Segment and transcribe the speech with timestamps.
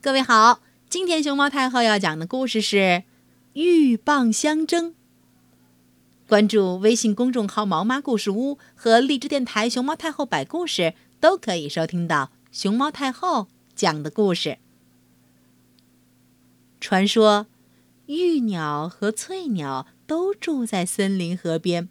[0.00, 3.02] 各位好，今天熊猫太后要讲的故事是
[3.54, 4.94] 鹬蚌相争。
[6.28, 14.58] 关注微信公众号“毛妈故事屋”和荔枝电台“熊猫太后摆故事”，都可以收听到熊猫太后讲的故事。
[16.80, 17.46] 传说，
[18.06, 21.88] 玉鸟和翠鸟都住在森林河边，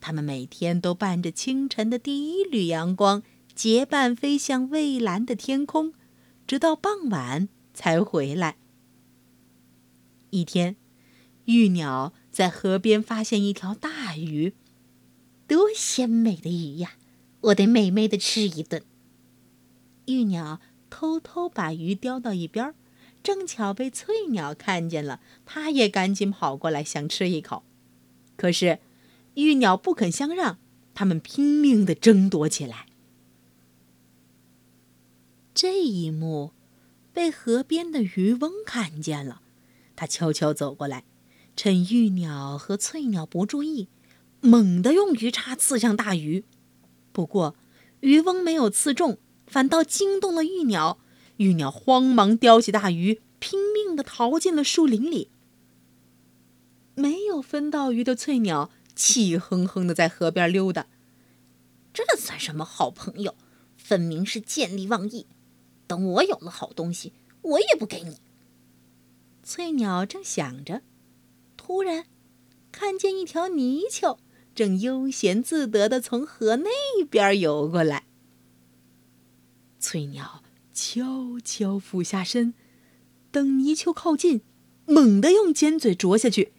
[0.00, 3.22] 它们每天都伴着清晨的第一缕阳光，
[3.54, 5.94] 结伴飞向蔚蓝的天空。
[6.46, 8.56] 直到傍晚才回来。
[10.30, 10.76] 一天，
[11.46, 14.54] 玉鸟在河边发现一条大鱼，
[15.48, 16.92] 多鲜美的鱼呀！
[17.40, 18.82] 我得美美的吃一顿。
[20.06, 22.74] 玉鸟偷偷把鱼叼到一边，
[23.22, 27.64] 正巧被翠鸟看见了，它也赶紧跑过来想吃一口。
[28.36, 28.78] 可是，
[29.34, 30.58] 玉鸟不肯相让，
[30.94, 32.86] 它们拼命的争夺起来。
[35.56, 36.52] 这一幕
[37.14, 39.40] 被河边的渔翁看见了，
[39.96, 41.04] 他悄悄走过来，
[41.56, 43.88] 趁玉鸟和翠鸟不注意，
[44.42, 46.44] 猛地用鱼叉刺向大鱼。
[47.10, 47.56] 不过，
[48.00, 50.98] 渔翁没有刺中，反倒惊动了玉鸟。
[51.38, 55.30] 玉鸟慌忙叼起大鱼，拼命地逃进了树林里。
[56.94, 60.86] 没有分到鱼的翠鸟气哼哼地在河边溜达，
[61.94, 63.34] 这算什么好朋友？
[63.78, 65.26] 分明是见利忘义。
[65.86, 68.16] 等我有了好东西，我也不给你。
[69.42, 70.82] 翠鸟正想着，
[71.56, 72.06] 突然
[72.72, 74.18] 看见一条泥鳅
[74.54, 76.70] 正悠闲自得地从河那
[77.08, 78.06] 边游过来。
[79.78, 80.42] 翠鸟
[80.72, 82.54] 悄悄俯下身，
[83.30, 84.40] 等泥鳅靠近，
[84.86, 86.52] 猛地用尖嘴啄下去。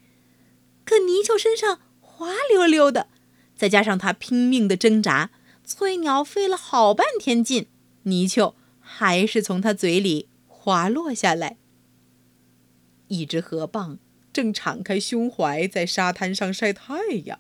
[0.86, 3.08] 可泥鳅身上滑溜溜的，
[3.56, 5.32] 再加上它拼命的挣扎，
[5.66, 7.68] 翠鸟费了好半天劲，
[8.04, 8.56] 泥鳅。
[8.90, 11.58] 还是从他嘴里滑落下来。
[13.10, 13.98] 一只河蚌
[14.32, 17.40] 正敞开胸怀在沙滩上晒太阳，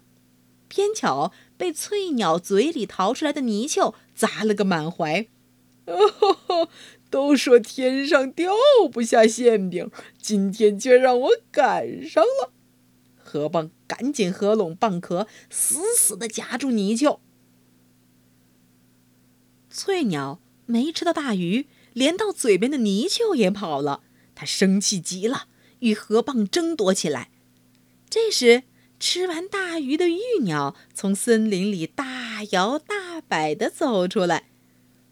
[0.68, 5.28] 偏巧被翠鸟嘴里逃出来的泥鳅砸了个满怀。
[5.86, 6.70] 哦吼，
[7.10, 8.54] 都说天上掉
[8.92, 9.90] 不下馅饼，
[10.22, 12.52] 今天却让我赶上了。
[13.16, 17.22] 河蚌赶紧合拢蚌壳，死死地夹住泥鳅。
[19.70, 20.42] 翠鸟。
[20.68, 24.04] 没吃到大鱼，连到嘴边的泥鳅也跑了。
[24.36, 25.48] 他生气极了，
[25.80, 27.32] 与河蚌争夺起来。
[28.08, 28.64] 这时，
[29.00, 34.50] 吃完大鱼的玉鸟从森林里大摇大摆地走出来。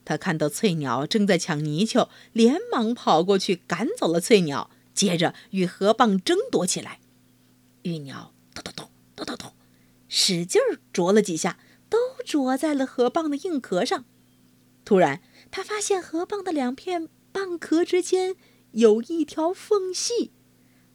[0.04, 7.00] 他看到翠鸟正在抢泥鳅，连忙跑过去赶走了翠鸟，接着与河蚌争夺起来。
[7.82, 9.54] 玉鸟咚咚咚咚咚咚，
[10.08, 10.62] 使劲
[10.94, 11.58] 啄了几下，
[11.90, 14.06] 都啄在了河蚌的硬壳上。
[14.84, 15.22] 突然，
[15.56, 18.36] 他发现河蚌的两片蚌壳之间
[18.72, 20.34] 有一条缝隙，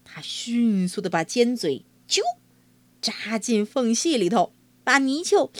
[0.04, 2.22] 他迅速的把尖嘴揪
[3.00, 4.52] 扎进缝隙里头，
[4.84, 5.50] 把泥鳅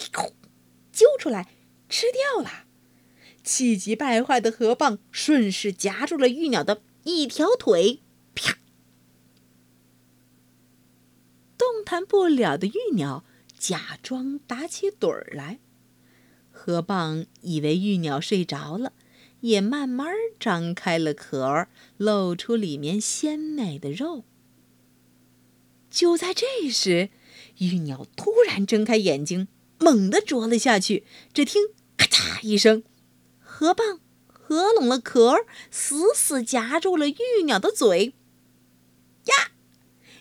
[0.92, 1.48] 揪出来
[1.88, 2.66] 吃掉了。
[3.42, 8.02] 气急败坏的河蚌顺势夹住了玉鸟的一条腿，
[8.34, 8.58] 啪！
[11.56, 13.24] 动弹不了的玉鸟
[13.58, 15.58] 假装打起盹儿来。
[16.50, 18.92] 河蚌以为玉鸟睡着了，
[19.40, 21.66] 也慢慢张开了壳，
[21.96, 24.24] 露出里面鲜美的肉。
[25.90, 27.08] 就在这时，
[27.58, 31.04] 玉鸟突然睁开眼睛，猛地啄了下去。
[31.32, 32.84] 只听“咔嚓”一声，
[33.40, 35.38] 河蚌合拢了壳，
[35.70, 38.14] 死死夹住了玉鸟的嘴。
[39.24, 39.52] 呀！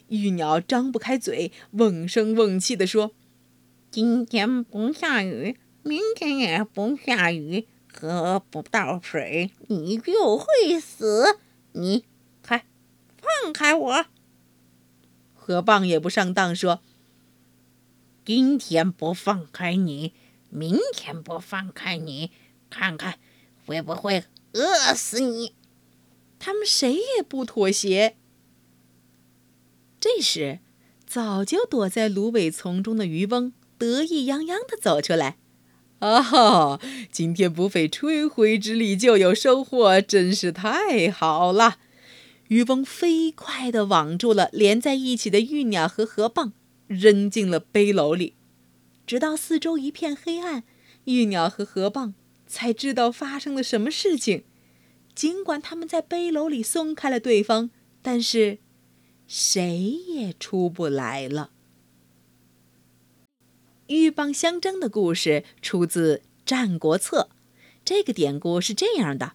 [0.07, 3.11] 玉鸟张不开嘴，瓮声瓮气地说
[3.91, 11.39] ：“今天不下雨。”明天也不下雨，喝不到水，你就会死。
[11.71, 12.05] 你
[12.45, 12.65] 快
[13.17, 14.05] 放开我！
[15.35, 16.81] 河蚌也不上当，说
[18.25, 20.13] ：“今天不放开你，
[20.49, 22.31] 明天不放开你，
[22.69, 23.17] 看看
[23.65, 25.55] 会不会饿死你。”
[26.37, 28.15] 他们谁也不妥协。
[29.99, 30.59] 这时，
[31.05, 35.37] 早就躲在芦苇丛中的渔翁得意洋洋地走出来。
[36.01, 36.79] 哦，
[37.11, 41.77] 今天不费吹灰之力就有收获，真是太好了！
[42.47, 46.53] 渔翁飞快地网住了连在一起的玉鸟和河蚌，
[46.87, 48.35] 扔进了背篓里。
[49.05, 50.63] 直到四周一片黑暗，
[51.03, 52.13] 玉鸟和河蚌
[52.47, 54.45] 才知道发生了什么事情。
[55.13, 58.59] 尽管他们在背篓里松开了对方，但是
[59.27, 59.67] 谁
[60.07, 61.51] 也出不来了。
[63.89, 67.29] 鹬蚌相争的故事出自《战国策》。
[67.83, 69.33] 这个典故是这样的：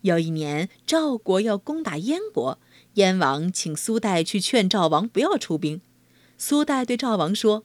[0.00, 2.58] 有一年，赵国要攻打燕国，
[2.94, 5.80] 燕王请苏代去劝赵王不要出兵。
[6.36, 7.64] 苏代对赵王说：“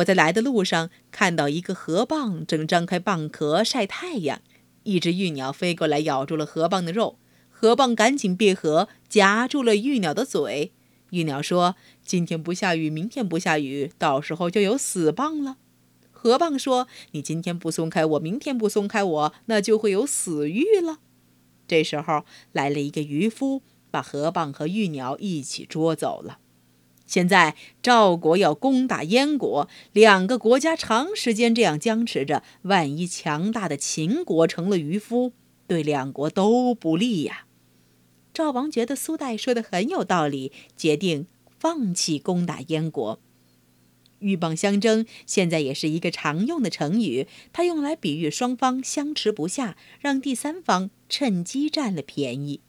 [0.00, 4.40] 我在来的路上看到一个河蚌正张开蚌壳晒太阳，
[4.84, 7.18] 一只鹬鸟飞过来咬住了河蚌的肉，
[7.50, 10.72] 河蚌赶紧闭合夹住了鹬鸟的嘴。
[11.10, 15.58] 玉鸟说：‘今天不下雨，明天不下雨，到时候就有死蚌了。’
[16.24, 21.00] 河蚌说：‘你今天不松开我，明天不松开我，那就会有死玉了。’
[21.68, 23.60] 这时候来了一个渔夫，
[23.90, 26.38] 把河蚌和玉鸟一起捉走了。”
[27.06, 35.34] 现在赵国要攻打燕国，两个国家长时间这样僵持着，万一强大的秦国成了渔夫，
[35.66, 37.44] 对两国都不利呀。
[38.32, 41.26] 赵王觉得苏代说的很有道理，决定
[41.58, 43.20] 放弃攻打燕国。
[44.24, 52.60] 鹬蚌相争现在也是一个常用的成语，它用来比喻双方相持不下，让第三方趁机占了便宜。